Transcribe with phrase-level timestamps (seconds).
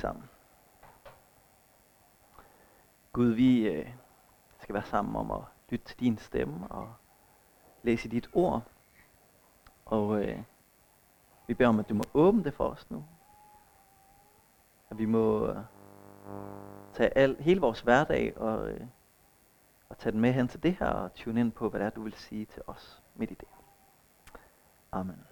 [0.00, 0.24] sammen.
[3.12, 3.88] Gud, vi øh,
[4.58, 6.94] skal være sammen om at lytte til din stemme og
[7.82, 8.62] læse dit ord.
[9.84, 10.38] Og øh,
[11.46, 13.04] vi beder om, at du må åbne det for os nu.
[14.90, 15.56] At vi må øh,
[16.94, 18.86] tage al, hele vores hverdag og, øh,
[19.88, 21.90] og tage den med hen til det her og tune ind på, hvad det er,
[21.90, 23.48] du vil sige til os midt i det.
[24.92, 25.24] Amen.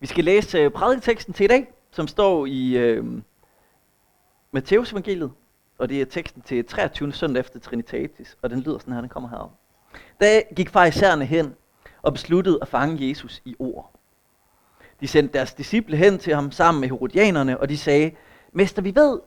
[0.00, 3.04] Vi skal læse øh, prædiketeksten til i dag, som står i øh,
[4.52, 5.32] Matteus evangeliet,
[5.78, 7.12] og det er teksten til 23.
[7.12, 9.52] søndag efter Trinitatis, og den lyder sådan her, den kommer herop.
[10.20, 11.54] Da gik farisæerne hen
[12.02, 13.92] og besluttede at fange Jesus i ord.
[15.00, 18.12] De sendte deres disciple hen til ham sammen med herodianerne, og de sagde,
[18.52, 19.20] Mester, vi ved,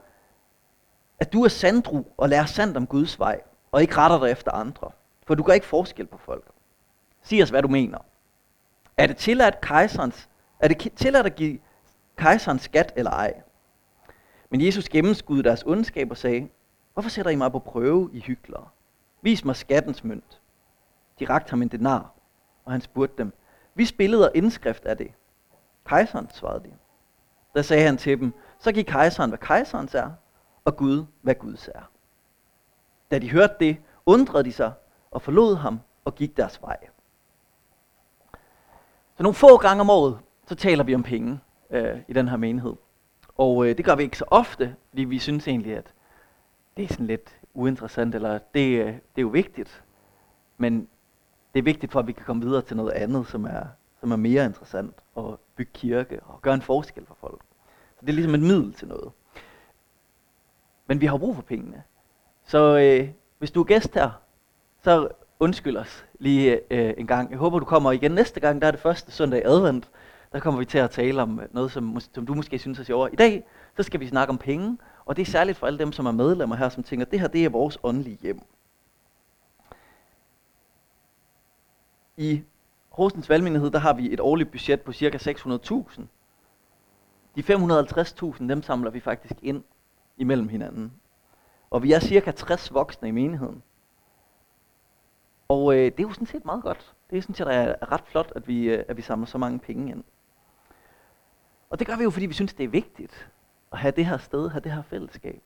[1.20, 4.52] at du er sandru og lærer sandt om Guds vej, og ikke retter dig efter
[4.52, 4.92] andre,
[5.28, 6.46] for du gør ikke forskel på folk.
[7.24, 7.98] Sig os, hvad du mener.
[8.98, 11.60] Er det tilladt, kejserens, er det tilladt at give
[12.18, 13.42] kejserens skat eller ej?
[14.50, 16.50] Men Jesus gennemskudde deres ondskab og sagde,
[16.94, 18.68] Hvorfor sætter I mig på prøve, I hyklere?
[19.22, 20.42] Vis mig skattens mønt.
[21.20, 22.12] De rakte ham en denar,
[22.66, 23.34] og han spurgte dem,
[23.76, 25.12] Vi og indskrift er det?
[25.86, 26.74] Kejseren, svarede de.
[27.56, 30.12] Da sagde han til dem, så giv kejseren, hvad kejserens er,
[30.66, 31.82] og Gud, hvad Guds er.
[33.12, 34.74] Da de hørte det, undrede de sig
[35.12, 36.78] og forlod ham og gik deres vej.
[39.16, 42.38] Så nogle få gange om året, så taler vi om penge øh, i den her
[42.38, 42.76] menighed.
[43.38, 45.94] Og øh, det gør vi ikke så ofte, fordi vi synes egentlig, at
[46.78, 49.84] det er sådan lidt uinteressant, eller det, øh, det er jo vigtigt.
[50.58, 50.88] Men
[51.54, 53.64] det er vigtigt for, at vi kan komme videre til noget andet, som er,
[54.00, 57.42] som er mere interessant, og bygge kirke og gøre en forskel for folk.
[58.00, 59.12] Så det er ligesom et middel til noget.
[60.88, 61.84] Men vi har brug for pengene.
[62.46, 64.22] Så øh, hvis du er gæst her,
[64.84, 65.10] så
[65.40, 67.32] undskyld os lige øh, en gang.
[67.32, 68.62] Jeg håber, du kommer igen næste gang.
[68.62, 69.92] Der er det første søndag i advent.
[70.32, 72.84] Der kommer vi til at tale om øh, noget, som, som du måske synes er
[72.84, 73.14] sjovere.
[73.14, 73.44] I dag,
[73.78, 74.78] så skal vi snakke om penge.
[75.06, 77.28] Og det er særligt for alle dem, som er medlemmer her, som tænker, det her
[77.28, 78.42] det er vores åndelige hjem.
[82.18, 82.44] I
[82.90, 85.18] Horsens Valgmenighed, der har vi et årligt budget på ca.
[85.18, 86.02] 600.000.
[87.36, 89.64] De 550.000, dem samler vi faktisk ind
[90.18, 90.94] imellem hinanden.
[91.70, 93.64] Og vi er cirka 60 voksne i menigheden.
[95.48, 96.94] Og øh, det er jo sådan set meget godt.
[97.10, 99.60] Det er sådan set er ret flot, at vi, øh, at vi samler så mange
[99.60, 100.04] penge ind.
[101.70, 103.30] Og det gør vi jo, fordi vi synes, det er vigtigt
[103.72, 105.42] at have det her sted, have det her fællesskab.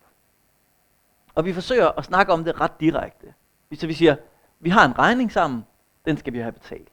[1.36, 3.34] Og vi forsøger at snakke om det ret direkte.
[3.74, 4.16] Så vi siger,
[4.60, 5.66] vi har en regning sammen,
[6.06, 6.92] den skal vi have betalt.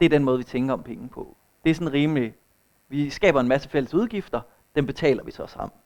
[0.00, 1.36] Det er den måde, vi tænker om penge på.
[1.64, 2.34] Det er sådan rimelig,
[2.88, 4.40] vi skaber en masse fælles udgifter,
[4.74, 5.78] den betaler vi så sammen.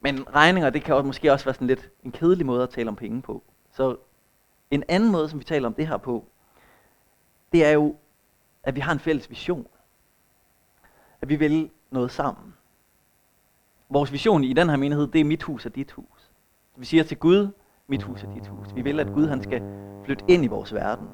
[0.00, 2.88] Men regninger, det kan også, måske også være sådan lidt en kedelig måde at tale
[2.88, 3.42] om penge på.
[3.70, 3.96] Så
[4.70, 6.24] en anden måde, som vi taler om det her på,
[7.52, 7.96] det er jo,
[8.62, 9.66] at vi har en fælles vision.
[11.22, 12.54] At vi vil noget sammen.
[13.88, 16.30] Vores vision i den her menighed, det er mit hus og dit hus.
[16.76, 17.48] Vi siger til Gud,
[17.86, 18.66] mit hus og dit hus.
[18.74, 19.62] Vi vil, at Gud han skal
[20.04, 21.08] flytte ind i vores verden.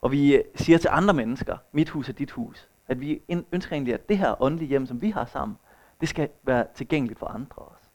[0.00, 3.22] Og vi øh, siger til andre mennesker, mit hus og dit hus, at vi
[3.52, 5.56] ønsker egentlig, at det her åndelige hjem, som vi har sammen,
[6.00, 7.88] det skal være tilgængeligt for andre også.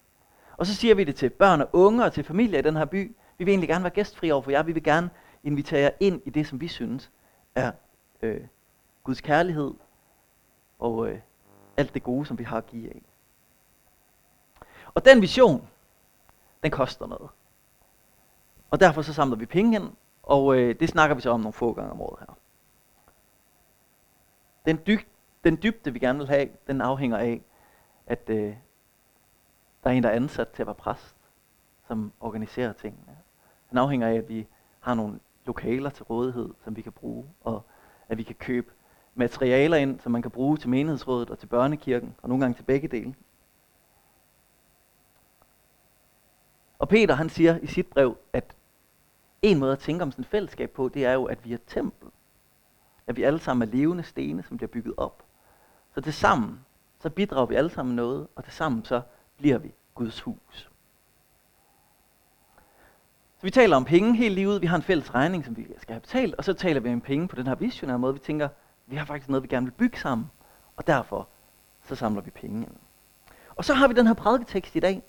[0.57, 2.85] Og så siger vi det til børn og unge og til familier i den her
[2.85, 3.15] by.
[3.37, 4.63] Vi vil egentlig gerne være gæstfri over for jer.
[4.63, 5.09] Vi vil gerne
[5.43, 7.11] invitere jer ind i det, som vi synes
[7.55, 7.71] er
[8.21, 8.41] øh,
[9.03, 9.73] Guds kærlighed
[10.81, 11.19] og øh,
[11.77, 13.01] alt det gode, som vi har at give af.
[14.93, 15.67] Og den vision,
[16.63, 17.29] den koster noget.
[18.71, 19.93] Og derfor så samler vi penge ind,
[20.23, 22.37] og øh, det snakker vi så om nogle få gange om året her.
[24.65, 24.99] Den, dyb,
[25.43, 27.41] den dybde, vi gerne vil have, den afhænger af,
[28.05, 28.55] at øh,
[29.83, 31.15] der er en, der er ansat til at være præst,
[31.87, 33.17] som organiserer tingene.
[33.69, 34.47] Den afhænger af, at vi
[34.79, 37.61] har nogle lokaler til rådighed, som vi kan bruge, og
[38.09, 38.71] at vi kan købe
[39.15, 42.63] materialer ind, som man kan bruge til menighedsrådet og til børnekirken, og nogle gange til
[42.63, 43.15] begge dele.
[46.79, 48.55] Og Peter han siger i sit brev, at
[49.41, 51.57] en måde at tænke om sådan et fællesskab på, det er jo, at vi er
[51.67, 52.09] tempel.
[53.07, 55.23] At vi alle sammen er levende stene, som bliver bygget op.
[55.93, 56.65] Så til sammen,
[56.99, 59.01] så bidrager vi alle sammen noget, og til sammen så
[59.37, 60.71] bliver vi Guds hus.
[63.37, 64.61] Så vi taler om penge helt livet.
[64.61, 67.01] Vi har en fælles regning, som vi skal have betalt, og så taler vi om
[67.01, 68.13] penge på den her visionære måde.
[68.13, 68.49] Vi tænker,
[68.91, 70.31] vi har faktisk noget, vi gerne vil bygge sammen,
[70.77, 71.27] og derfor
[71.83, 72.75] så samler vi penge ind.
[73.55, 75.03] Og så har vi den her prædiketekst i dag,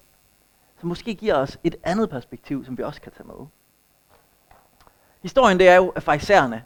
[0.78, 3.46] som måske giver os et andet perspektiv, som vi også kan tage med.
[5.22, 6.64] Historien det er jo, at farisæerne,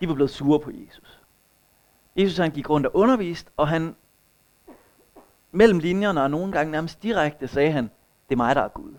[0.00, 1.20] de var blevet sure på Jesus.
[2.16, 3.96] Jesus han gik rundt og undervist, og han
[5.50, 7.84] mellem linjerne og nogle gange nærmest direkte sagde han,
[8.28, 8.94] det er mig, der er Gud.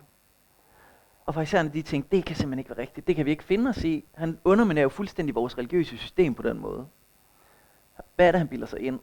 [1.25, 3.69] Og farisæerne de tænkte, det kan simpelthen ikke være rigtigt, det kan vi ikke finde
[3.69, 4.05] os i.
[4.13, 6.87] Han underminerer jo fuldstændig vores religiøse system på den måde.
[8.21, 8.99] Hvad er det, han bilder sig ind?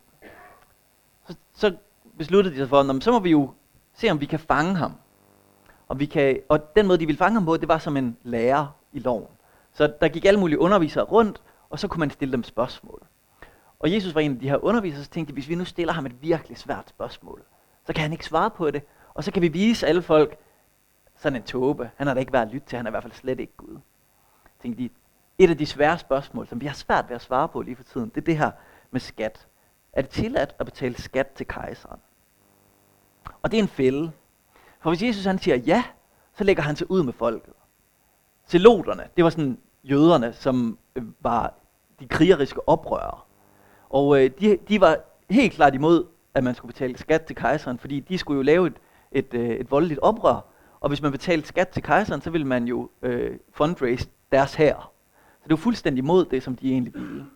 [1.29, 1.76] så, så
[2.19, 3.50] besluttede de sig for, at så må vi jo
[3.94, 4.93] se, om vi kan fange ham.
[5.88, 8.17] Og, vi kan, og den måde, de ville fange ham på, det var som en
[8.23, 9.26] lærer i loven.
[9.73, 13.03] Så der gik alle mulige undervisere rundt, og så kunne man stille dem spørgsmål.
[13.79, 16.06] Og Jesus var en af de her undervisere, så tænkte hvis vi nu stiller ham
[16.06, 17.43] et virkelig svært spørgsmål,
[17.87, 18.82] så kan han ikke svare på det,
[19.15, 20.38] og så kan vi vise alle folk,
[21.17, 23.03] sådan en tåbe, han har da ikke været at lytte til, han er i hvert
[23.03, 23.79] fald slet ikke Gud.
[24.62, 24.91] Tænkte de,
[25.38, 27.85] et af de svære spørgsmål, som vi har svært ved at svare på lige for
[27.85, 28.50] tiden, det er det her
[28.90, 29.46] med skat.
[29.93, 32.00] Er det tilladt at betale skat til kejseren?
[33.43, 34.12] Og det er en fælde.
[34.81, 35.85] For hvis Jesus han siger ja,
[36.35, 37.55] så lægger han sig ud med folket.
[38.49, 41.55] Zeloterne, det var sådan jøderne, som øh, var
[42.00, 43.19] de krigeriske oprørere.
[43.88, 44.99] Og øh, de, de var
[45.31, 48.67] helt klart imod, at man skulle betale skat til kejseren, fordi de skulle jo lave
[48.67, 48.76] et,
[49.12, 50.44] et, øh, et voldeligt oprør.
[50.81, 54.93] Og hvis man betalte skat til kejseren, så ville man jo øh, fundraise deres her.
[55.38, 57.26] Så det var fuldstændig imod det, som de egentlig ville.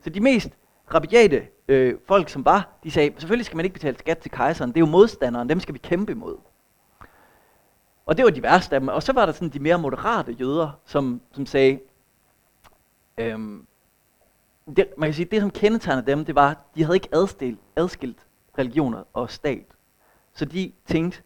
[0.00, 0.50] Så de mest
[0.94, 4.70] rabiate øh, folk, som var, de sagde, selvfølgelig skal man ikke betale skat til kejseren,
[4.70, 6.36] det er jo modstanderen, dem skal vi kæmpe imod.
[8.06, 8.88] Og det var de værste af dem.
[8.88, 11.80] Og så var der sådan de mere moderate jøder, som, som sagde,
[13.18, 13.66] øhm,
[14.76, 18.26] det, man kan sige, det som kendetegnede dem, det var, de havde ikke adskilt, adskilt
[18.58, 19.66] religioner og stat.
[20.34, 21.22] Så de tænkte,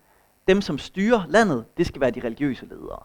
[0.49, 3.03] dem som styrer landet, det skal være de religiøse ledere.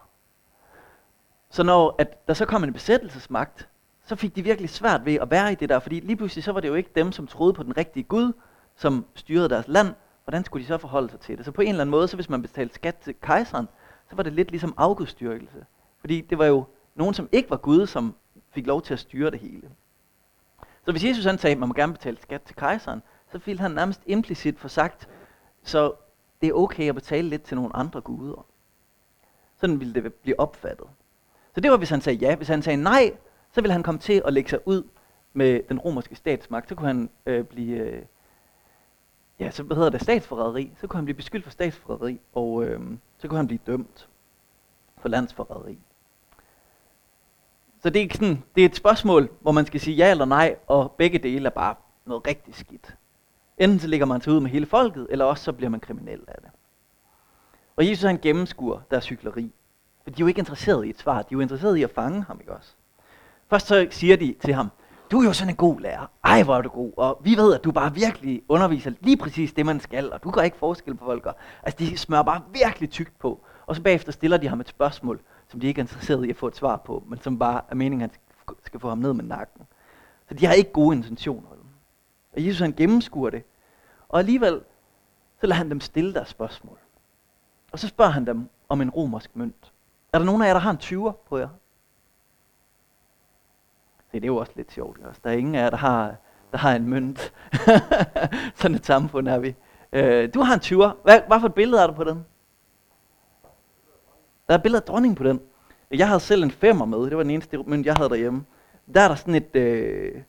[1.50, 3.69] Så når at der så kom en besættelsesmagt,
[4.07, 6.51] så fik de virkelig svært ved at være i det der, fordi lige pludselig så
[6.51, 8.33] var det jo ikke dem, som troede på den rigtige Gud,
[8.75, 9.88] som styrede deres land.
[10.24, 11.45] Hvordan skulle de så forholde sig til det?
[11.45, 13.68] Så på en eller anden måde, så hvis man betalte skat til kejseren,
[14.09, 15.65] så var det lidt ligesom afgudstyrkelse.
[16.00, 16.65] Fordi det var jo
[16.95, 18.15] nogen, som ikke var Gud, som
[18.51, 19.69] fik lov til at styre det hele.
[20.86, 23.01] Så hvis Jesus han sagde, at man må gerne betale skat til kejseren,
[23.31, 25.09] så ville han nærmest implicit få sagt,
[25.63, 25.94] så
[26.42, 28.45] det er okay at betale lidt til nogle andre guder.
[29.57, 30.88] Sådan ville det blive opfattet.
[31.56, 32.36] Så det var, hvis han sagde ja.
[32.36, 33.12] Hvis han sagde nej,
[33.51, 34.83] så ville han komme til at lægge sig ud
[35.33, 36.69] med den romerske statsmagt.
[36.69, 38.01] Så kunne han øh, blive, øh,
[39.39, 40.71] ja, så hvad hedder det, statsforræderi.
[40.81, 42.81] Så kunne han blive beskyldt for statsforræderi, og øh,
[43.17, 44.09] så kunne han blive dømt
[44.97, 45.77] for landsforræderi.
[47.83, 50.55] Så det er, sådan, det er et spørgsmål, hvor man skal sige ja eller nej,
[50.67, 52.95] og begge dele er bare noget rigtig skidt.
[53.57, 56.21] Enten så ligger man sig ud med hele folket, eller også så bliver man kriminel
[56.27, 56.51] af det.
[57.75, 59.51] Og Jesus han gennemskuer deres hykleri.
[60.03, 61.91] For de er jo ikke interesseret i et svar, de er jo interesseret i at
[61.91, 62.75] fange ham, ikke også?
[63.49, 64.69] Først så siger de til ham,
[65.11, 66.05] du er jo sådan en god lærer.
[66.23, 66.91] Ej, hvor er du god.
[66.97, 70.31] Og vi ved, at du bare virkelig underviser lige præcis det, man skal, og du
[70.31, 71.27] gør ikke forskel på folk.
[71.63, 73.39] Altså, de smører bare virkelig tykt på.
[73.65, 76.35] Og så bagefter stiller de ham et spørgsmål, som de ikke er interesseret i at
[76.35, 79.13] få et svar på, men som bare er meningen, at han skal få ham ned
[79.13, 79.61] med nakken.
[80.29, 81.47] Så de har ikke gode intentioner.
[82.38, 83.44] Og Jesus han gennemskuer det.
[84.09, 84.61] Og alligevel,
[85.41, 86.77] så lader han dem stille deres spørgsmål.
[87.71, 89.71] Og så spørger han dem om en romersk mønt.
[90.13, 91.47] Er der nogen af jer, der har en 20'er på jer?
[94.19, 95.00] Det er jo også lidt sjovt.
[95.06, 95.22] Også.
[95.24, 96.16] Der er ingen af jer, der har,
[96.52, 97.34] der har en mønt.
[98.60, 99.56] Sådan et samfund er vi.
[99.94, 101.04] Øh, du har en 20'er.
[101.04, 102.25] Hvad, hvad for et billede er der på den?
[104.48, 105.42] Der er et billede af dronningen på den.
[105.92, 106.98] Jeg havde selv en femmer med.
[106.98, 108.46] Det var den eneste mønt, jeg havde derhjemme.
[108.94, 109.56] Der er der sådan et...
[109.56, 110.22] Øh,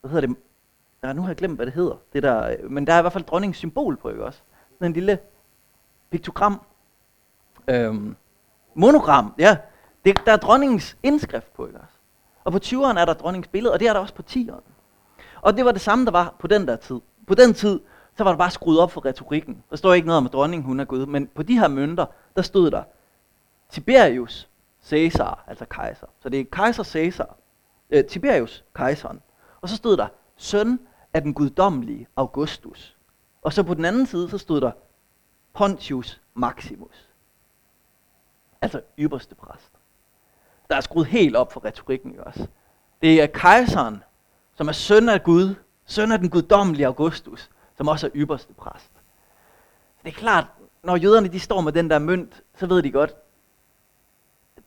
[0.00, 0.36] hvad hedder det?
[1.02, 1.96] Ja, nu har jeg glemt, hvad det hedder.
[2.12, 4.40] Det der, øh, men der er i hvert fald dronningens symbol på, ikke også?
[4.74, 5.18] Sådan en lille
[6.10, 6.60] piktogram.
[7.68, 8.16] Øhm,
[8.74, 9.56] monogram, ja.
[10.04, 11.97] Det, der er dronningens indskrift på, ikke også?
[12.48, 14.62] Og på 20'eren er der dronningens billede, og det er der også på 10'eren.
[15.40, 17.00] Og det var det samme, der var på den der tid.
[17.26, 17.80] På den tid,
[18.16, 19.64] så var der bare skruet op for retorikken.
[19.70, 22.06] Der står ikke noget om, at dronningen hun er Gud, men på de her mønter,
[22.36, 22.82] der stod der
[23.70, 24.48] Tiberius
[24.84, 26.06] Caesar, altså kejser.
[26.20, 27.36] Så det er kejser Caesar.
[27.90, 29.20] Øh, Tiberius, kejseren.
[29.60, 30.80] Og så stod der søn
[31.14, 32.96] af den guddommelige Augustus.
[33.42, 34.72] Og så på den anden side, så stod der
[35.54, 37.08] Pontius Maximus.
[38.62, 39.77] Altså ypperste præst.
[40.70, 42.46] Der er skruet helt op for retorikken også.
[43.02, 44.02] Det er kejseren,
[44.54, 48.90] som er søn af Gud, søn af den guddommelige Augustus, som også er ypperste præst.
[50.02, 50.46] Det er klart,
[50.82, 53.14] når jøderne de står med den der mønt, så ved de godt,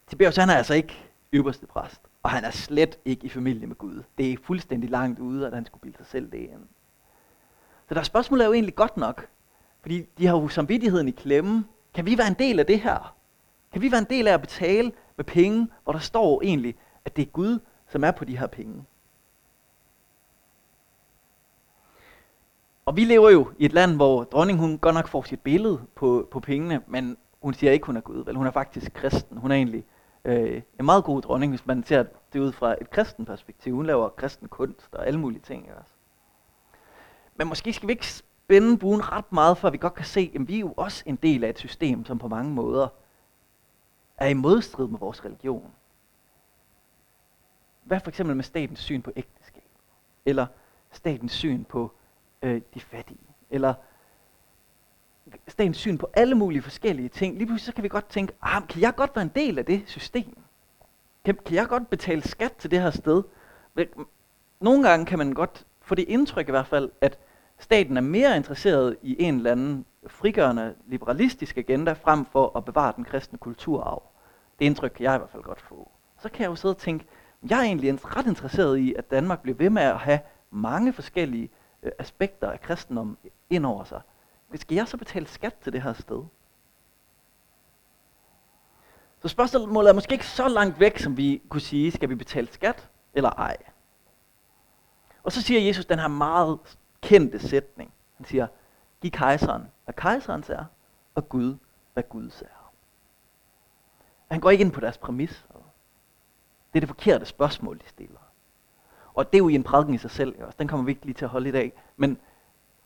[0.07, 2.01] Tiberius han er altså ikke ypperste præst.
[2.23, 4.03] Og han er slet ikke i familie med Gud.
[4.17, 6.67] Det er fuldstændig langt ude, at han skulle bilde sig selv det ind.
[7.87, 9.27] Så der spørgsmål er jo egentlig godt nok.
[9.81, 11.65] Fordi de har jo samvittigheden i klemme.
[11.93, 13.15] Kan vi være en del af det her?
[13.71, 16.75] Kan vi være en del af at betale med penge, hvor der står egentlig,
[17.05, 18.83] at det er Gud, som er på de her penge?
[22.85, 25.81] Og vi lever jo i et land, hvor dronningen hun godt nok får sit billede
[25.95, 28.25] på, på pengene, men hun siger ikke, hun er Gud.
[28.25, 29.37] Vel, hun er faktisk kristen.
[29.37, 29.85] Hun er egentlig
[30.25, 33.75] øh, en meget god dronning, hvis man ser det ud fra et kristen perspektiv.
[33.75, 35.69] Hun laver kristen kunst og alle mulige ting.
[35.79, 35.91] Også.
[37.35, 40.47] Men måske skal vi ikke spænde buen ret meget, for vi godt kan se, at
[40.47, 42.87] vi er jo også en del af et system, som på mange måder
[44.21, 45.71] er i modstrid med vores religion.
[47.83, 49.69] Hvad for eksempel med statens syn på ægteskab?
[50.25, 50.47] Eller
[50.91, 51.91] statens syn på
[52.41, 53.31] øh, de fattige?
[53.51, 53.73] eller
[55.47, 57.37] statens syn på alle mulige forskellige ting.
[57.37, 59.65] Lige pludselig så kan vi godt tænke, ah, kan jeg godt være en del af
[59.65, 60.37] det system?
[61.25, 63.23] Kan, kan jeg godt betale skat til det her sted?
[64.59, 67.19] Nogle gange kan man godt få det indtryk i hvert fald, at
[67.59, 72.93] staten er mere interesseret i en eller anden frigørende liberalistisk agenda, frem for at bevare
[72.95, 74.03] den kristne kulturarv.
[74.61, 75.91] Det indtryk kan jeg i hvert fald godt få.
[76.19, 77.05] Så kan jeg jo sidde og tænke,
[77.49, 80.19] jeg er egentlig ret interesseret i, at Danmark bliver ved med at have
[80.51, 81.49] mange forskellige
[81.83, 83.17] øh, aspekter af kristendom
[83.49, 84.01] ind over sig.
[84.55, 86.23] Skal jeg så betale skat til det her sted?
[89.19, 92.47] Så spørgsmålet er måske ikke så langt væk, som vi kunne sige, skal vi betale
[92.47, 93.57] skat eller ej?
[95.23, 96.59] Og så siger Jesus den her meget
[97.01, 97.93] kendte sætning.
[98.17, 98.47] Han siger,
[99.01, 100.65] giv kejseren, hvad kejserens er,
[101.15, 101.57] og Gud,
[101.93, 102.60] hvad Guds er.
[104.31, 105.45] Han går ikke ind på deres præmis.
[106.73, 108.19] Det er det forkerte spørgsmål, de stiller.
[109.13, 110.43] Og det er jo i en prædiken i sig selv.
[110.43, 110.55] Også.
[110.59, 111.73] Den kommer vi ikke lige til at holde i dag.
[111.97, 112.09] Men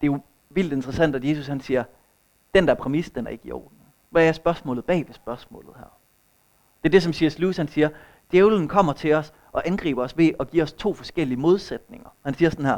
[0.02, 1.84] det er jo vildt interessant, at Jesus han siger,
[2.54, 3.78] den der præmis, den er ikke i orden.
[4.10, 5.98] Hvad er spørgsmålet bag ved spørgsmålet her?
[6.84, 7.40] Det er det, som C.S.
[7.40, 7.90] Lewis han siger.
[8.32, 12.10] Djævlen kommer til os og angriber os ved at give os to forskellige modsætninger.
[12.26, 12.78] Han siger sådan her.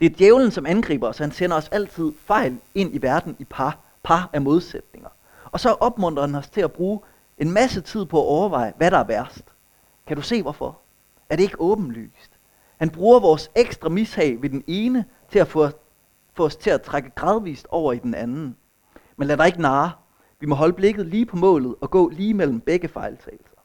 [0.00, 1.18] Det er djævlen, som angriber os.
[1.18, 3.78] Han sender os altid fejl ind i verden i par.
[4.02, 5.08] Par af modsætninger.
[5.44, 7.00] Og så opmuntrer han os til at bruge
[7.38, 9.54] en masse tid på at overveje, hvad der er værst.
[10.06, 10.78] Kan du se hvorfor?
[11.30, 12.38] Er det ikke åbenlyst?
[12.76, 15.68] Han bruger vores ekstra mishag ved den ene til at få,
[16.34, 18.56] få os til at trække gradvist over i den anden.
[19.16, 19.92] Men lad dig ikke narre.
[20.40, 23.56] Vi må holde blikket lige på målet og gå lige mellem begge fejltagelser.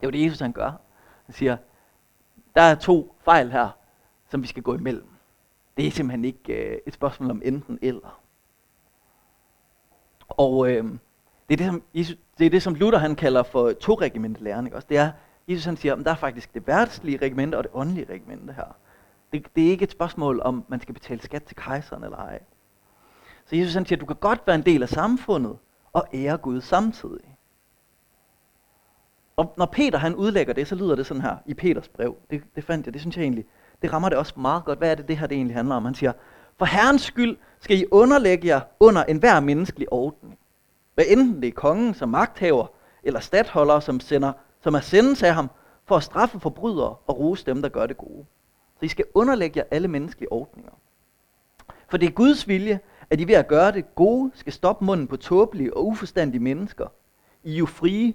[0.00, 0.72] Det er jo det, Jesus han gør.
[1.26, 1.56] Han siger,
[2.54, 3.68] der er to fejl her,
[4.30, 5.08] som vi skal gå imellem.
[5.76, 8.20] Det er simpelthen ikke øh, et spørgsmål om enten eller.
[10.28, 10.84] Og øh,
[11.48, 13.98] det, er det, som Jesus, det er det, som Luther han kalder for to
[14.38, 14.74] læring.
[14.74, 14.86] Også.
[14.88, 15.10] Det er,
[15.48, 18.76] Jesus han siger, at der er faktisk det værtslige regimente og det åndelige regimente her.
[19.32, 22.40] Det, det er ikke et spørgsmål om, man skal betale skat til kejseren eller ej.
[23.46, 25.56] Så Jesus han siger, at du kan godt være en del af samfundet
[25.92, 27.36] og ære Gud samtidig.
[29.36, 32.16] Og når Peter han udlægger det, så lyder det sådan her i Peters brev.
[32.30, 33.44] Det, det fandt jeg, det synes jeg egentlig,
[33.82, 34.78] det rammer det også meget godt.
[34.78, 35.84] Hvad er det, det her det egentlig handler om?
[35.84, 36.12] Han siger,
[36.58, 40.38] for Herrens skyld skal I underlægge jer under enhver menneskelig ordning.
[40.94, 42.66] Hvad enten det er kongen som magthaver,
[43.02, 45.50] eller stattholder, som, sender, som er sendt af ham,
[45.84, 48.26] for at straffe forbrydere og rose dem, der gør det gode.
[48.78, 50.72] Så I skal underlægge jer alle menneskelige ordninger.
[51.88, 52.80] For det er Guds vilje,
[53.10, 56.86] at I ved at gøre det gode, skal stoppe munden på tåbelige og uforstandige mennesker.
[57.42, 58.14] I er jo frie,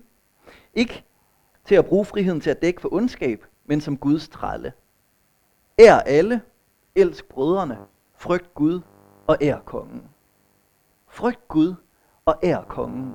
[0.74, 1.04] ikke
[1.66, 4.74] til at bruge friheden til at dække for ondskab, men som Guds trælle.
[5.80, 6.42] Ær alle,
[6.96, 7.78] elsk brødrene,
[8.16, 8.82] frygt Gud
[9.28, 10.04] og ær kongen.
[11.08, 11.76] Frygt Gud
[12.28, 13.14] og ær kongen.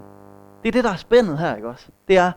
[0.62, 1.88] Det er det, der er spændet her, ikke også?
[2.08, 2.32] Det er,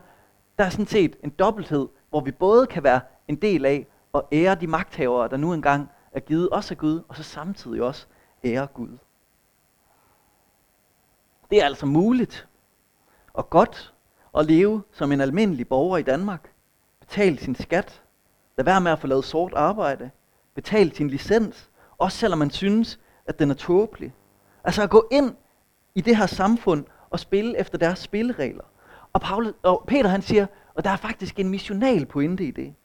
[0.57, 4.27] der er sådan set en dobbelthed, hvor vi både kan være en del af og
[4.31, 8.07] ære de magthavere, der nu engang er givet os af Gud, og så samtidig også
[8.43, 8.97] ære Gud.
[11.49, 12.47] Det er altså muligt
[13.33, 13.93] og godt
[14.37, 16.51] at leve som en almindelig borger i Danmark.
[16.99, 18.01] Betale sin skat.
[18.57, 20.11] lade være med at få lavet sort arbejde.
[20.55, 21.69] Betale sin licens.
[21.97, 24.13] Også selvom man synes, at den er tåbelig.
[24.63, 25.35] Altså at gå ind
[25.95, 28.63] i det her samfund og spille efter deres spilleregler.
[29.13, 32.75] Og, Paul, og Peter han siger, og der er faktisk en missional pointe i det.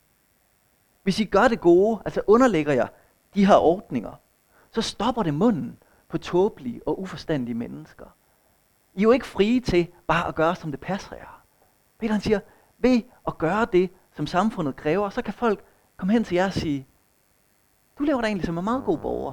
[1.03, 2.89] Hvis I gør det gode, altså underlægger jeg
[3.35, 4.13] de her ordninger,
[4.71, 8.07] så stopper det munden på tåbelige og uforstandige mennesker.
[8.95, 11.43] I er jo ikke frie til bare at gøre, som det passer jer.
[11.99, 12.41] Peter han siger,
[12.79, 15.65] ved at gøre det, som samfundet kræver, så kan folk
[15.97, 16.87] komme hen til jer og sige,
[17.99, 19.33] du lever da egentlig som en meget god borger.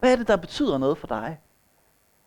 [0.00, 1.40] Hvad er det, der betyder noget for dig?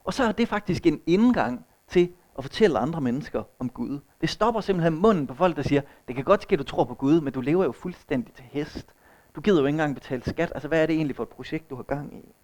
[0.07, 3.99] Og så er det faktisk en indgang til at fortælle andre mennesker om Gud.
[4.21, 6.83] Det stopper simpelthen munden på folk, der siger, det kan godt ske, at du tror
[6.83, 8.93] på Gud, men du lever jo fuldstændig til hest.
[9.35, 10.51] Du gider jo ikke engang betale skat.
[10.55, 12.35] Altså, hvad er det egentlig for et projekt, du har gang i?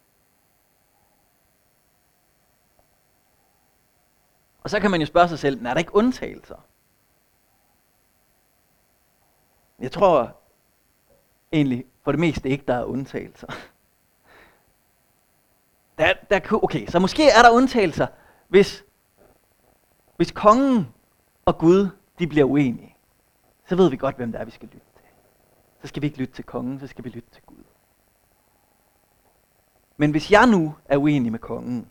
[4.64, 6.66] Og så kan man jo spørge sig selv, er der ikke undtagelser?
[9.80, 10.38] Jeg tror
[11.52, 13.48] egentlig for det meste ikke, der er undtagelser.
[15.98, 18.08] Der, der, okay, så måske er der undtagelser,
[18.48, 18.84] hvis,
[20.16, 20.88] hvis kongen
[21.46, 22.96] og Gud de bliver uenige.
[23.66, 25.06] Så ved vi godt, hvem det er, vi skal lytte til.
[25.82, 27.64] Så skal vi ikke lytte til kongen, så skal vi lytte til Gud.
[29.98, 31.88] Men hvis jeg nu er uenig med kongen,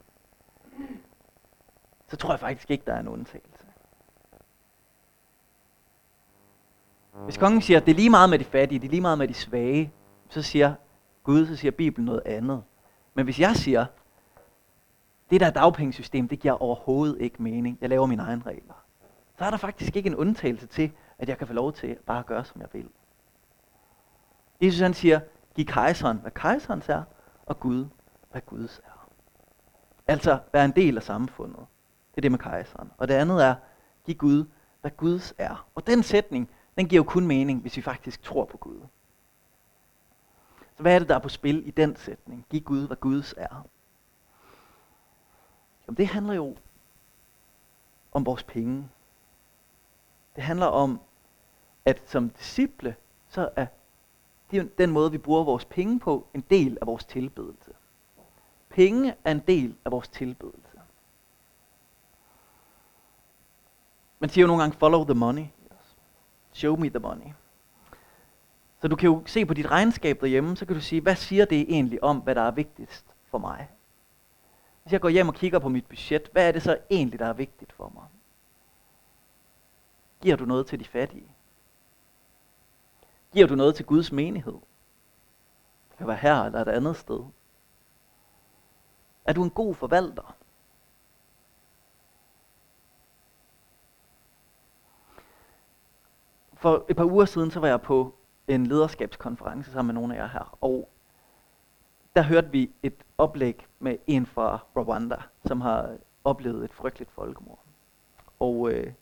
[2.09, 3.67] så tror jeg faktisk ikke, der er en undtagelse.
[7.25, 9.19] Hvis kongen siger, at det er lige meget med de fattige, det er lige meget
[9.19, 9.93] med de svage,
[10.29, 10.75] så siger
[11.25, 12.63] Gud, så siger Bibelen noget andet.
[13.15, 13.87] Men hvis jeg siger,
[15.31, 18.85] det der dagpengesystem, det giver overhovedet ikke mening, jeg laver mine egne regler,
[19.39, 22.19] så er der faktisk ikke en undtagelse til, at jeg kan få lov til bare
[22.19, 22.89] at gøre, som jeg vil.
[24.61, 25.21] Jesus han siger,
[25.55, 27.03] giv kejseren, hvad kejserens er,
[27.47, 27.87] og Gud,
[28.31, 29.09] hvad Guds er.
[30.07, 31.67] Altså vær en del af samfundet.
[32.11, 32.91] Det er det med kejseren.
[32.99, 33.55] Og det andet er,
[34.05, 34.45] giv Gud,
[34.81, 35.67] hvad Guds er.
[35.75, 38.81] Og den sætning, den giver jo kun mening, hvis vi faktisk tror på Gud.
[40.77, 42.47] Så hvad er det, der er på spil i den sætning?
[42.51, 43.67] Giv Gud, hvad Guds er.
[45.87, 46.57] Jamen det handler jo
[48.13, 48.89] om vores penge.
[50.37, 51.01] Det handler om,
[51.85, 52.97] at som disciple,
[53.29, 53.67] så er
[54.79, 57.73] den måde, vi bruger vores penge på, en del af vores tilbedelse.
[58.69, 60.81] Penge er en del af vores tilbedelse.
[64.19, 65.47] Man siger jo nogle gange, follow the money.
[66.53, 67.33] Show me the money.
[68.83, 71.45] Så du kan jo se på dit regnskab derhjemme, så kan du sige, hvad siger
[71.45, 73.71] det egentlig om, hvad der er vigtigst for mig?
[74.83, 77.27] Hvis jeg går hjem og kigger på mit budget, hvad er det så egentlig, der
[77.27, 78.05] er vigtigt for mig?
[80.21, 81.37] Giver du noget til de fattige?
[83.33, 84.59] Giver du noget til Guds menighed?
[85.89, 87.25] Det kan være her eller et andet sted.
[89.25, 90.37] Er du en god forvalter?
[96.55, 98.15] For et par uger siden, så var jeg på
[98.49, 100.89] en lederskabskonference sammen med nogle af jer her, og
[102.17, 107.65] der hørte vi et oplæg med en fra Rwanda, som har oplevet et frygteligt folkemord.
[108.41, 108.93] Og øh,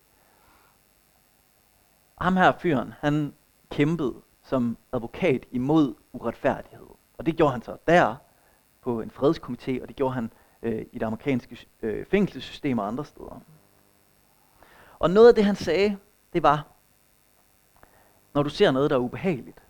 [2.20, 3.34] ham her fyren, han
[3.70, 6.86] kæmpede som advokat imod uretfærdighed.
[7.18, 8.16] Og det gjorde han så der
[8.80, 10.32] på en fredskomité, og det gjorde han
[10.62, 13.40] øh, i det amerikanske øh, fængselssystem og andre steder.
[14.98, 15.98] Og noget af det, han sagde,
[16.32, 16.66] det var,
[18.34, 19.62] når du ser noget, der er ubehageligt,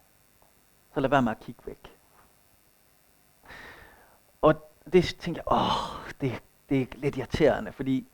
[0.95, 1.97] så lad være med at kigge væk.
[4.43, 8.09] Og det tænker jeg, åh, det, det er lidt irriterende, fordi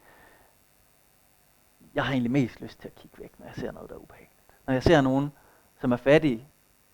[1.94, 4.00] jeg har egentlig mest lyst til at kigge væk, når jeg ser noget, der er
[4.00, 4.32] ubehageligt.
[4.66, 5.32] Når jeg ser nogen,
[5.80, 6.48] som er fattige,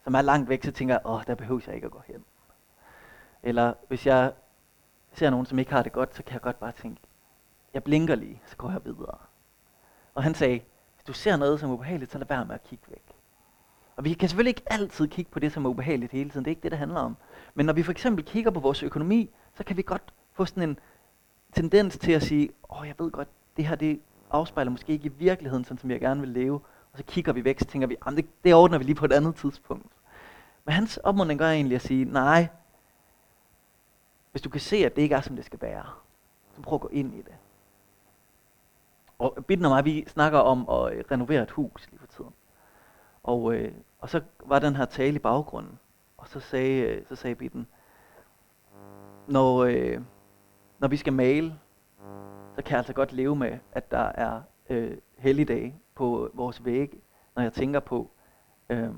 [0.04, 2.24] som er langt væk, så tænker jeg, åh, der behøver jeg ikke at gå hen.
[3.42, 4.32] Eller hvis jeg
[5.12, 7.00] ser nogen, som ikke har det godt, så kan jeg godt bare tænke,
[7.74, 9.18] jeg blinker lige, så går jeg videre.
[10.14, 10.60] Og han sagde,
[10.94, 13.04] hvis du ser noget, som er ubehageligt, så lad være med at kigge væk.
[13.96, 16.44] Og vi kan selvfølgelig ikke altid kigge på det, som er ubehageligt hele tiden.
[16.44, 17.16] Det er ikke det, det handler om.
[17.54, 20.68] Men når vi for eksempel kigger på vores økonomi, så kan vi godt få sådan
[20.68, 20.78] en
[21.52, 24.00] tendens til at sige, åh, oh, jeg ved godt, det her det
[24.30, 26.60] afspejler måske ikke i virkeligheden, sådan som jeg gerne vil leve.
[26.92, 29.12] Og så kigger vi væk, så tænker vi, det, det ordner vi lige på et
[29.12, 29.92] andet tidspunkt.
[30.64, 32.48] Men hans opmuntring gør egentlig at sige, nej,
[34.30, 35.84] hvis du kan se, at det ikke er, som det skal være,
[36.56, 37.34] så prøv at gå ind i det.
[39.18, 42.01] Og Bitten og mig, vi snakker om at renovere et hus lige.
[43.22, 45.78] Og, øh, og så var den her tale i baggrunden.
[46.16, 47.66] Og så sagde, øh, så sagde Bitten,
[49.26, 50.00] når, øh,
[50.78, 51.58] når vi skal male,
[52.54, 57.00] så kan jeg altså godt leve med, at der er øh, helligdage på vores vægge,
[57.34, 58.10] når jeg tænker på
[58.68, 58.90] øh,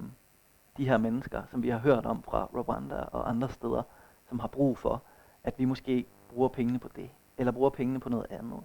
[0.77, 3.83] de her mennesker, som vi har hørt om fra Rwanda og andre steder,
[4.29, 5.03] som har brug for,
[5.45, 8.61] at vi måske bruger pengene på det, eller bruger pengene på noget andet.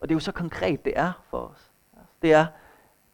[0.00, 1.72] Og det er jo så konkret, det er for os.
[1.96, 2.46] Altså, det er,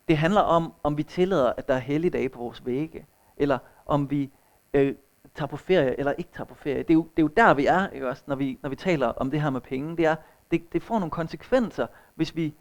[0.09, 4.11] det handler om, om vi tillader, at der er helligdage på vores vægge, eller om
[4.11, 4.31] vi
[4.75, 4.95] øh,
[5.35, 6.79] tager på ferie eller ikke tager på ferie.
[6.79, 8.77] Det er jo, det er jo der, vi er, ikke også, når vi, når vi
[8.77, 9.97] taler om det her med penge.
[9.97, 10.17] Det, er,
[10.51, 12.55] det, det får nogle konsekvenser, hvis vi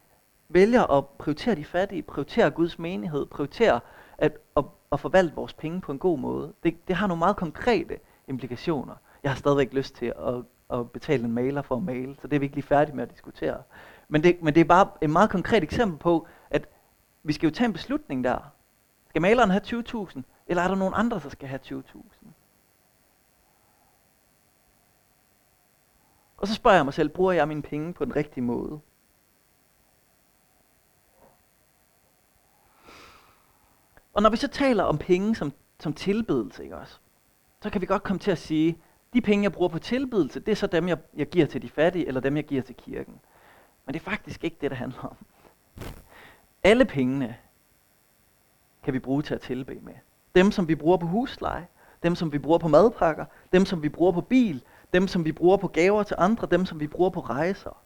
[0.48, 3.80] vælger at prioritere de fattige, prioritere Guds menighed, prioritere
[4.18, 6.52] at, at, at forvalte vores penge på en god måde.
[6.62, 8.94] Det, det har nogle meget konkrete implikationer.
[9.22, 10.34] Jeg har stadigvæk lyst til at,
[10.78, 13.02] at betale en maler for at male, så det er vi ikke lige færdige med
[13.02, 13.56] at diskutere.
[14.08, 16.26] Men det, men det er bare et meget konkret eksempel på,
[17.24, 18.52] vi skal jo tage en beslutning der.
[19.08, 22.26] Skal maleren have 20.000, eller er der nogen andre, der skal have 20.000?
[26.36, 28.80] Og så spørger jeg mig selv, bruger jeg mine penge på den rigtige måde?
[34.14, 36.98] Og når vi så taler om penge som, som tilbedelse, ikke også,
[37.62, 38.78] så kan vi godt komme til at sige,
[39.12, 41.68] de penge, jeg bruger på tilbedelse, det er så dem, jeg, jeg giver til de
[41.68, 43.20] fattige, eller dem, jeg giver til kirken.
[43.86, 45.16] Men det er faktisk ikke det, det handler om.
[46.64, 47.36] Alle pengene
[48.82, 49.94] kan vi bruge til at tilbe med.
[50.34, 51.66] Dem, som vi bruger på husleje,
[52.02, 55.32] dem, som vi bruger på madpakker, dem, som vi bruger på bil, dem, som vi
[55.32, 57.84] bruger på gaver til andre, dem, som vi bruger på rejser.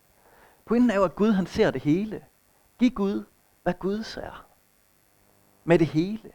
[0.65, 2.25] Pointen er jo, at Gud han ser det hele.
[2.79, 3.25] Giv Gud,
[3.63, 4.47] hvad Gud ser.
[5.65, 6.31] Med det hele.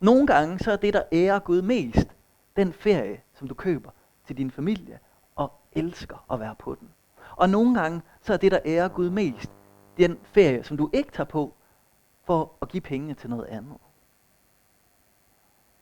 [0.00, 2.08] Nogle gange så er det, der ærer Gud mest,
[2.56, 3.90] den ferie, som du køber
[4.26, 4.98] til din familie,
[5.36, 6.88] og elsker at være på den.
[7.36, 9.50] Og nogle gange så er det, der ærer Gud mest,
[9.96, 11.54] den ferie, som du ikke tager på,
[12.24, 13.78] for at give pengene til noget andet.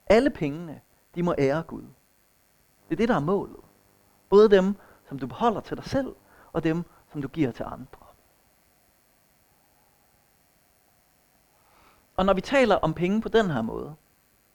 [0.07, 0.81] Alle pengene,
[1.14, 1.83] de må ære Gud.
[2.88, 3.61] Det er det, der er målet.
[4.29, 4.75] Både dem,
[5.09, 6.14] som du beholder til dig selv,
[6.53, 8.07] og dem, som du giver til andre.
[12.16, 13.94] Og når vi taler om penge på den her måde,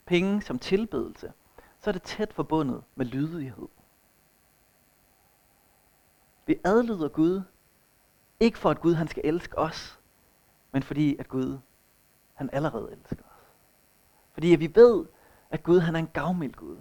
[0.05, 1.33] penge som tilbedelse,
[1.79, 3.67] så er det tæt forbundet med lydighed.
[6.45, 7.41] Vi adlyder Gud,
[8.39, 9.99] ikke for at Gud han skal elske os,
[10.71, 11.57] men fordi at Gud
[12.33, 13.45] han allerede elsker os.
[14.33, 15.05] Fordi at vi ved,
[15.49, 16.77] at Gud han er en gavmild Gud,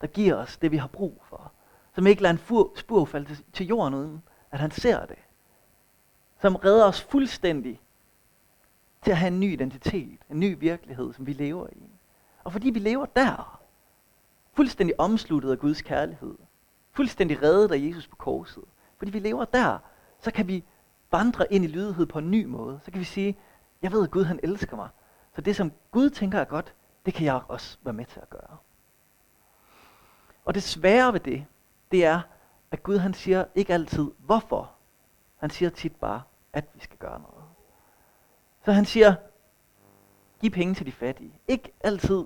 [0.00, 1.52] der giver os det, vi har brug for.
[1.94, 5.18] Som ikke lader en spur falde til, til jorden uden, at han ser det.
[6.40, 7.80] Som redder os fuldstændig
[9.02, 11.90] til at have en ny identitet, en ny virkelighed, som vi lever i.
[12.44, 13.60] Og fordi vi lever der,
[14.52, 16.34] fuldstændig omsluttet af Guds kærlighed,
[16.92, 18.64] fuldstændig reddet af Jesus på korset,
[18.98, 19.78] fordi vi lever der,
[20.18, 20.64] så kan vi
[21.18, 22.80] vandre ind i lydighed på en ny måde.
[22.84, 23.38] Så kan vi sige,
[23.82, 24.88] jeg ved, at Gud han elsker mig.
[25.34, 26.74] Så det, som Gud tænker er godt,
[27.06, 28.56] det kan jeg også være med til at gøre.
[30.44, 31.46] Og det svære ved det,
[31.90, 32.20] det er,
[32.70, 34.70] at Gud han siger ikke altid, hvorfor.
[35.36, 36.22] Han siger tit bare,
[36.52, 37.44] at vi skal gøre noget.
[38.64, 39.14] Så han siger,
[40.40, 41.40] giv penge til de fattige.
[41.48, 42.24] Ikke altid,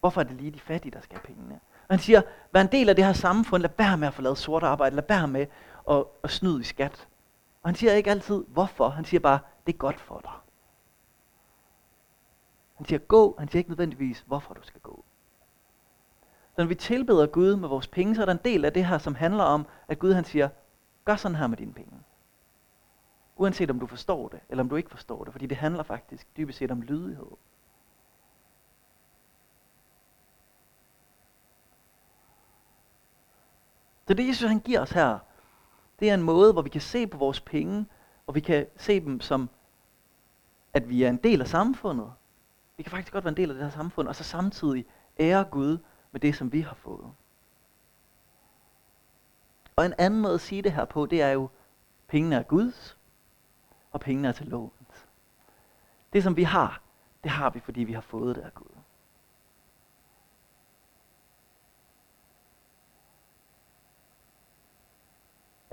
[0.00, 1.60] hvorfor er det lige de fattige, der skal have pengene.
[1.88, 4.22] Og han siger, vær en del af det her samfund, lad være med at få
[4.22, 5.46] lavet sort arbejde, lad være med
[5.90, 7.08] at, at snyde i skat.
[7.64, 8.88] Og han siger ikke altid, hvorfor.
[8.88, 10.32] Han siger bare, det er godt for dig.
[12.74, 15.04] Han siger gå, han siger ikke nødvendigvis, hvorfor du skal gå.
[16.54, 18.86] Så når vi tilbeder Gud med vores penge, så er der en del af det
[18.86, 20.48] her, som handler om, at Gud han siger,
[21.04, 22.02] gør sådan her med dine penge.
[23.36, 26.36] Uanset om du forstår det, eller om du ikke forstår det, fordi det handler faktisk
[26.36, 27.30] dybest set om lydighed.
[34.06, 35.18] Så det Jesus han giver os her,
[36.00, 37.86] det er en måde, hvor vi kan se på vores penge,
[38.26, 39.50] og vi kan se dem som,
[40.72, 42.12] at vi er en del af samfundet.
[42.76, 44.86] Vi kan faktisk godt være en del af det her samfund, og så samtidig
[45.20, 45.78] ære Gud
[46.12, 47.12] med det, som vi har fået.
[49.76, 51.48] Og en anden måde at sige det her på, det er jo,
[52.08, 52.98] pengene er Guds,
[53.92, 55.08] og pengene er til lovens.
[56.12, 56.82] Det, som vi har,
[57.22, 58.73] det har vi, fordi vi har fået det af Gud.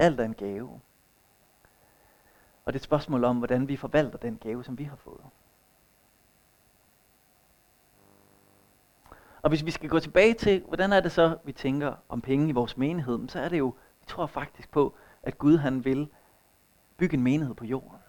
[0.02, 0.82] Alt er en gave.
[2.66, 5.22] Og det er et spørgsmål om, hvordan vi forvalter den gave, som vi har fået.
[9.42, 12.50] Og hvis vi skal gå tilbage til, hvordan er det så, vi tænker om penge
[12.50, 16.10] i vores menighed, så er det jo, vi tror faktisk på, at Gud han vil
[16.98, 18.00] bygge en menighed på jorden.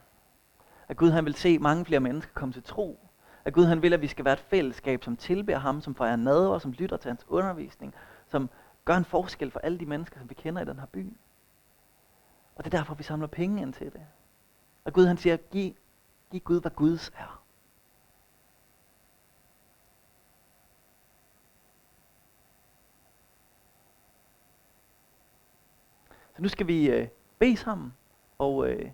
[0.88, 3.08] At Gud han vil se mange flere mennesker komme til tro.
[3.44, 6.16] At Gud han vil, at vi skal være et fællesskab, som tilbærer ham, som fejrer
[6.16, 7.94] nadver, som lytter til hans undervisning,
[8.28, 8.50] som
[8.84, 11.12] gør en forskel for alle de mennesker, som vi kender i den her by.
[12.62, 14.00] Og det er derfor, vi samler penge ind til det.
[14.84, 15.72] Og Gud han siger, giv,
[16.30, 17.42] giv Gud, hvad Guds er.
[26.36, 27.94] Så nu skal vi øh, bede sammen,
[28.38, 28.90] og øh,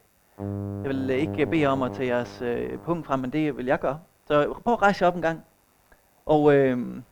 [0.83, 3.67] jeg vil øh, ikke bede om at tage jeres øh, punkt frem, men det vil
[3.67, 4.01] jeg gøre.
[4.25, 5.45] Så prøv at rejse op en gang.
[6.27, 7.03] Og øh,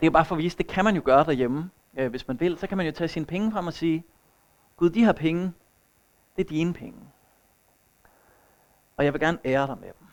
[0.00, 2.40] det er bare for at vise, det kan man jo gøre derhjemme, øh, hvis man
[2.40, 2.58] vil.
[2.58, 4.04] Så kan man jo tage sine penge frem og sige,
[4.76, 5.52] Gud, de her penge,
[6.36, 7.00] det er dine penge.
[8.96, 10.06] Og jeg vil gerne ære dig med dem.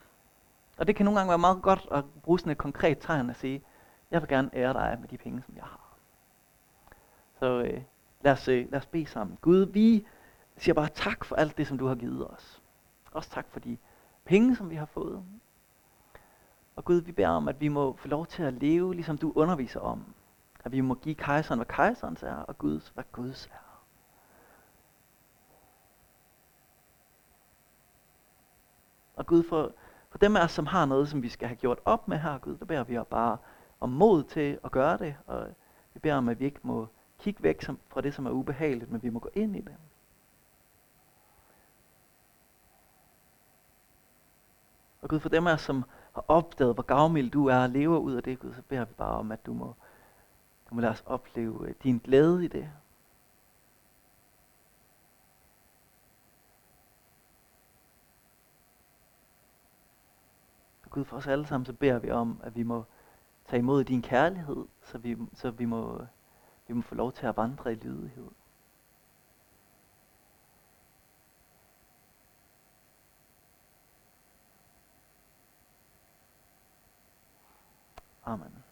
[0.78, 3.36] Og det kan nogle gange være meget godt at bruge sådan et konkret tegn at
[3.36, 3.64] sige,
[4.12, 5.98] jeg vil gerne ære dig med de penge, som jeg har.
[7.40, 7.82] Så øh,
[8.22, 9.38] lad, os, øh, lad os bede sammen.
[9.42, 10.06] Gud, vi
[10.58, 12.62] siger bare tak for alt det, som du har givet os.
[13.12, 13.78] Også tak for de
[14.26, 15.24] penge, som vi har fået.
[16.76, 19.34] Og Gud, vi beder om, at vi må få lov til at leve, ligesom du
[19.36, 20.14] underviser om.
[20.64, 23.63] At vi må give kejseren, hvad kejserens er, og Guds, hvad Guds er.
[29.16, 29.72] Og Gud, for,
[30.10, 32.38] for dem af os, som har noget, som vi skal have gjort op med her,
[32.38, 33.38] Gud, der beder vi bare
[33.80, 35.16] om mod til at gøre det.
[35.28, 35.48] Og
[35.94, 36.88] vi beder om, at vi ikke må
[37.20, 39.76] kigge væk fra det, som er ubehageligt, men vi må gå ind i det.
[45.02, 47.98] Og Gud, for dem af os, som har opdaget, hvor gavmild du er og lever
[47.98, 49.76] ud af det, Gud, så beder vi bare om, at du må,
[50.70, 52.70] du må lade os opleve øh, din glæde i det.
[60.94, 62.84] Gud, for os alle sammen, så beder vi om, at vi må
[63.46, 66.06] tage imod din kærlighed, så vi, så vi, må,
[66.68, 68.32] vi må få lov til at vandre i lydighed.
[78.26, 78.63] Amen.